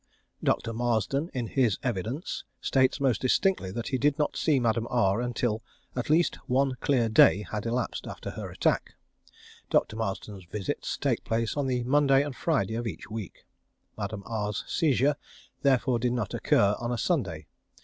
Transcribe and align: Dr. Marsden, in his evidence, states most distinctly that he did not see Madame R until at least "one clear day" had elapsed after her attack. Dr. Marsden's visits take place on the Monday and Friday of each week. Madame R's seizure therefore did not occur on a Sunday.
Dr. 0.43 0.73
Marsden, 0.73 1.29
in 1.31 1.45
his 1.45 1.77
evidence, 1.83 2.43
states 2.59 2.99
most 2.99 3.21
distinctly 3.21 3.71
that 3.71 3.89
he 3.89 3.99
did 3.99 4.17
not 4.17 4.35
see 4.35 4.59
Madame 4.59 4.87
R 4.89 5.21
until 5.21 5.61
at 5.95 6.09
least 6.09 6.37
"one 6.49 6.73
clear 6.81 7.07
day" 7.07 7.43
had 7.51 7.67
elapsed 7.67 8.07
after 8.07 8.31
her 8.31 8.49
attack. 8.49 8.95
Dr. 9.69 9.95
Marsden's 9.95 10.45
visits 10.45 10.97
take 10.97 11.23
place 11.23 11.55
on 11.55 11.67
the 11.67 11.83
Monday 11.83 12.23
and 12.23 12.35
Friday 12.35 12.73
of 12.73 12.87
each 12.87 13.11
week. 13.11 13.45
Madame 13.95 14.23
R's 14.25 14.63
seizure 14.65 15.17
therefore 15.61 15.99
did 15.99 16.13
not 16.13 16.33
occur 16.33 16.75
on 16.79 16.91
a 16.91 16.97
Sunday. 16.97 17.45